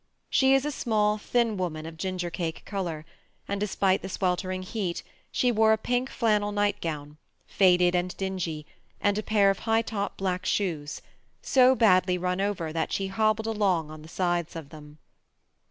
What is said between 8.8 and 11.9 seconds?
and a pair of high top black shoes, so